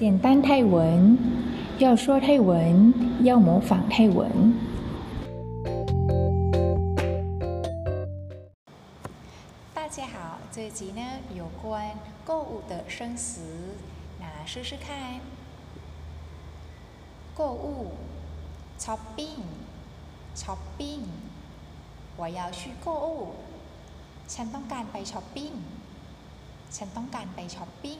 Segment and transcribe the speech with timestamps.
[0.00, 1.16] 简单泰文，
[1.78, 4.30] 要说泰文，要模仿泰文。
[9.74, 11.00] 大家好，这一集呢
[11.34, 13.40] 有关购物的生词，
[14.20, 15.20] 那试试看。
[17.34, 17.92] 购物，
[18.78, 21.00] shopping，shopping，
[22.16, 23.34] 我要去购物。
[24.28, 25.52] ฉันต้องการไปช้อปปิ้ง
[26.76, 27.98] ฉันต้องการไปช้อปปิ้ง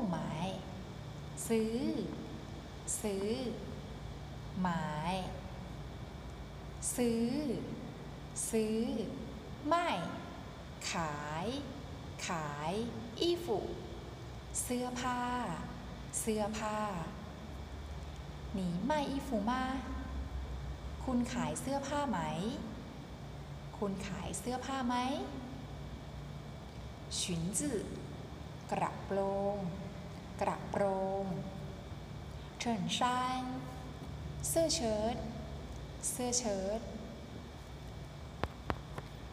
[0.00, 0.32] งไม้
[1.48, 1.76] ซื้อ
[3.02, 3.28] ซื้อ
[4.60, 4.86] ไม้
[6.96, 7.28] ซื้อ
[8.50, 8.80] ซื้อ
[9.66, 9.88] ไม่
[10.92, 11.46] ขาย
[12.28, 12.72] ขาย
[13.20, 13.58] อี้ฝู
[14.62, 15.20] เสื้อผ้า
[16.20, 16.78] เสื้อผ้า
[18.54, 19.64] หนีไม่อีฟูมา
[21.04, 22.20] คุณขายเสื้อผ้าไหม
[23.78, 24.96] คุณขายเสื้อผ้าไหม
[27.20, 27.78] ฉุนจื่อ
[28.70, 29.18] กระโปร
[29.54, 29.56] ง
[30.42, 30.84] กระโปร
[31.24, 31.26] ง
[32.60, 33.42] เฉินชาน
[34.48, 35.16] เสื้อเชิ้ต
[36.10, 36.80] เสื้อเชิ้ต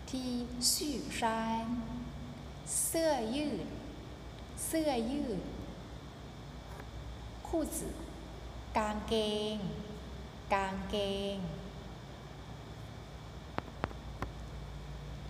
[0.09, 0.31] ที่
[0.73, 1.67] สื่อชาน
[2.85, 3.67] เสื้อยืด
[4.65, 5.41] เสื้อยืด
[7.47, 7.77] 裤子
[8.77, 9.13] กางเก
[9.55, 9.57] ง
[10.53, 10.95] กางเก
[11.35, 11.37] ง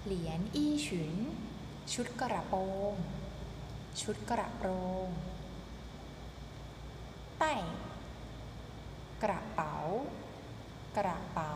[0.06, 1.14] เหรียญอี้ฉุน
[1.94, 2.60] ชุดกระโปร
[2.92, 2.94] ง
[4.02, 4.70] ชุดกระโปร
[5.08, 5.10] ง
[7.40, 7.54] ใต้
[9.24, 9.76] กระเป๋า
[10.98, 11.56] กระเป๋า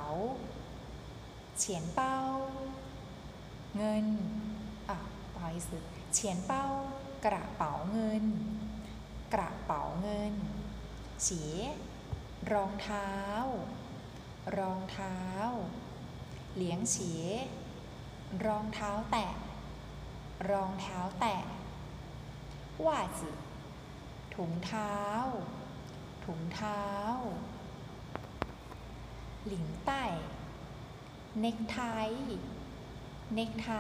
[1.57, 2.19] เฉียนเป้า
[3.77, 4.05] เงิน
[4.89, 4.97] อะ
[5.35, 6.65] ปล่อยสุดเฉียนเป้า
[7.25, 8.25] กระเป๋าเงิน
[9.33, 10.33] กระเป๋าเงิน
[11.21, 11.59] เฉีย
[12.51, 13.11] รองเท้า
[14.57, 15.17] รองเท้า
[16.55, 17.25] เหลียงเฉีย
[18.45, 19.27] รองเท้าแตะ
[20.51, 21.37] รองเท้าแตะ
[22.85, 23.29] ว่าจื
[24.35, 24.95] ถุงเท้า
[26.55, 26.83] เท้า
[29.47, 30.03] หลิงใต้
[31.39, 31.79] เน็กไท
[33.33, 33.71] เน็กไท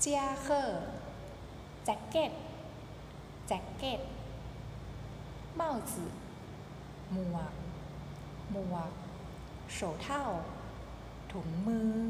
[0.00, 0.84] 夹克
[1.84, 2.32] แจ็คเก็ต
[3.48, 4.00] แจ็คเก็ต
[5.54, 6.04] 帽子
[7.12, 7.54] หมวก
[8.52, 8.92] หมวก
[9.74, 9.80] 手套
[11.32, 12.00] ถุงมือ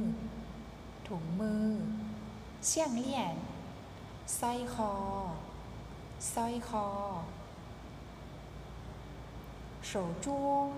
[1.08, 1.68] ถุงมือ
[2.66, 3.34] 项链
[4.38, 4.92] สร้อยคอ
[6.34, 6.86] สร้อยคอ
[9.89, 9.91] 手
[10.21, 10.69] 镯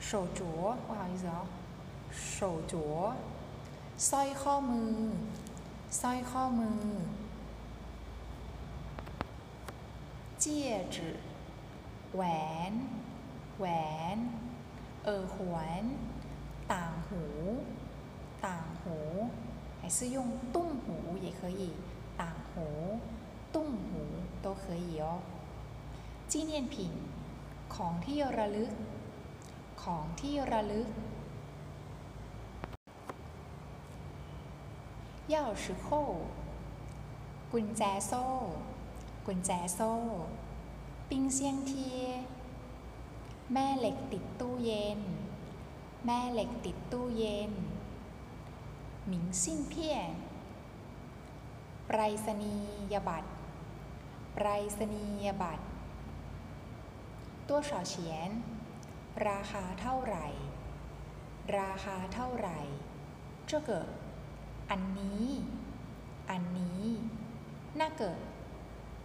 [0.00, 0.38] 手镯
[0.86, 1.46] 不好意思哦
[2.12, 3.12] 手镯
[4.08, 4.94] สร้อยข้อมือ
[6.00, 6.80] สร้อยข้อมือ
[10.42, 10.44] 戒
[10.94, 10.96] 指
[12.14, 12.22] แหว
[12.70, 12.72] น
[13.58, 13.66] แหว
[14.16, 14.18] น
[15.04, 15.84] เออหวน
[16.72, 17.24] ต่างหู
[18.46, 18.96] ต่างหู
[19.80, 20.18] 还是用
[20.54, 21.62] ตุ้มหู也可以
[22.20, 22.66] ต่างหู
[23.54, 24.02] ตุ้มหู
[24.44, 25.04] 都可以哦
[26.32, 26.74] 纪念品
[27.74, 28.72] ของที่ระลึก
[29.82, 30.88] ของที่ระลึก
[35.34, 35.86] 钥匙扣
[37.52, 38.24] กุญแจโซ่
[39.26, 39.92] กุญแจโซ่
[41.08, 42.06] ปิ้งเซียงเทีย
[43.52, 45.00] แม่เหล็กติดตู้เย็น
[46.06, 47.52] แม่เหล็กติดตู้เย็น
[49.06, 50.12] หมิงซิ่งเพี้ยน
[51.86, 52.54] ไปรษณี
[52.92, 53.30] ยบัตร
[54.34, 54.46] ไปร
[54.78, 55.64] ษณียบัตร
[57.48, 57.94] ตัว少钱
[59.28, 60.26] ราคาเท่าไหร่
[61.58, 62.60] ราคาเท่าไหร่
[63.50, 63.70] 这个
[64.70, 65.26] อันนี้
[66.30, 66.84] อันนี้
[67.78, 68.20] น่าเกิด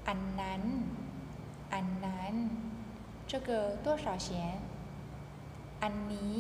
[0.08, 0.64] อันนั้น
[1.74, 2.34] อันนั้น
[3.30, 3.50] 这个
[3.86, 4.28] 多少钱
[5.84, 6.40] อันนี้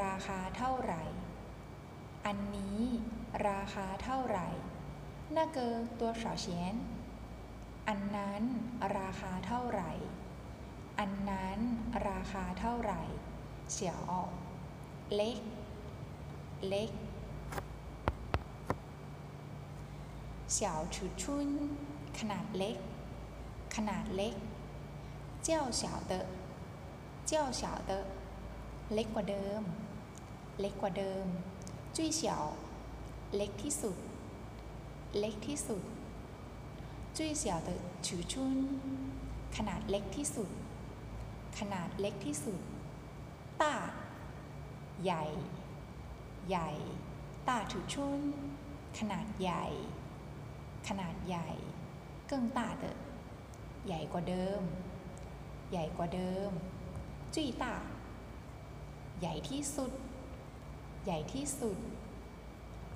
[0.00, 1.02] ราคาเท่าไหร่
[2.26, 2.80] อันนี้
[3.48, 4.48] ราคาเท่าไหร่
[5.36, 5.58] 那个
[6.00, 6.46] 多少钱
[7.88, 8.42] อันนั้น
[8.98, 9.92] ราคาเท่าไหร่
[10.99, 11.59] อันนั้น
[12.09, 13.01] ราคาเท่าไหร่
[13.71, 14.01] เฉียว
[15.15, 15.39] เล็ก
[16.69, 16.91] เล็ก
[20.51, 20.79] เฉียว
[21.21, 21.47] ชุน
[22.19, 22.77] ขนาดเล็ก
[23.75, 24.35] ขนาดเล็ก
[25.43, 26.19] เจ้าเฉาเตอ
[27.27, 27.99] เจ้าเฉาเตอ
[28.93, 29.61] เล็กกว่าเดิม
[30.59, 31.25] เล็กกว่าเดิม
[31.95, 32.45] จุ้ยเฉียว
[33.35, 33.97] เล็กที่สุด
[35.19, 35.83] เล็กที่สุด
[37.17, 37.75] จุ้ยเฉียวเตอ
[38.05, 38.55] ฉือชุน
[39.55, 40.49] ขนาดเล็กที่สุด
[41.59, 42.59] ขนาดเล็กที่สุด
[43.61, 43.77] ตา
[45.03, 45.25] ใหญ่
[46.49, 46.69] ใหญ่
[47.47, 48.21] ตาฉือชุน
[48.99, 49.65] ขนาดใหญ่
[50.87, 51.49] ขนาดใหญ่
[52.27, 52.97] เกิ้งตาเตอ
[53.85, 54.61] ใหญ่กว่าเดิม
[55.71, 56.51] ใหญ่กว่าเดิม
[57.35, 57.75] จุ้ยตา
[59.19, 59.91] ใหญ่ที่สุด
[61.05, 61.77] ใหญ่ที่สุด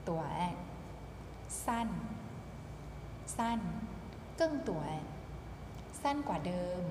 [0.07, 0.24] ตัว
[1.66, 1.89] สั้น
[3.38, 3.59] สั้น
[4.38, 4.83] เกิ้งตัว
[6.01, 6.81] สั้นกว่าเดิม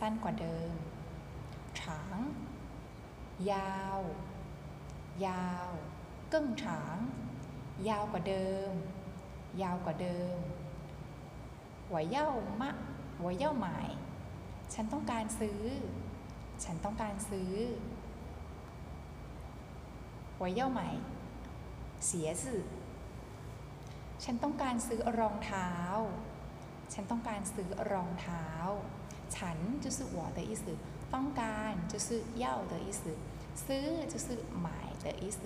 [0.00, 0.72] สั้นกว่าเดิม
[1.80, 2.18] ฉาง
[3.52, 4.00] ยาว
[5.26, 5.70] ยาว
[6.30, 6.98] เกิ้งฉาง
[7.88, 8.72] ยาวกว่าเดิม
[9.62, 10.36] ยาวกว่าเดิม
[11.88, 12.28] หัวเย่า
[12.60, 12.70] มะ
[13.20, 13.88] หัวเย่าหมาย
[14.74, 15.62] ฉันต้องการซื้อ
[16.64, 17.52] ฉันต้องการซื้อ
[20.36, 20.94] หัวเย่าหมาย
[22.06, 22.64] เสียสื่อ
[24.24, 25.70] ฉันต้องการซื้อรองเท้า
[26.92, 28.46] ฉันต้องการซื้อรองเท้า
[29.35, 30.63] ฉัน就是我的意思
[31.13, 32.07] ต้องการ就是
[32.43, 33.01] 要的意思
[33.63, 34.27] ซื้อ就是
[34.65, 34.67] 买
[35.03, 35.39] 的意思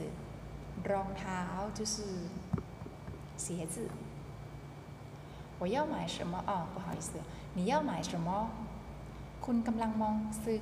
[0.90, 1.42] รองเท้า
[1.78, 1.96] 就是
[3.38, 3.90] 鞋子
[5.60, 7.12] 我要买什么哦不好意思
[7.56, 8.28] 你要买什么
[9.46, 10.62] คุณกำลังมองซื้อ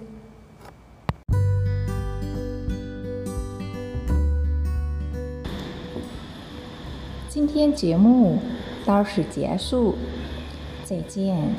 [7.29, 8.39] 今天节目
[8.83, 9.95] 到此结束，
[10.83, 11.53] 再见。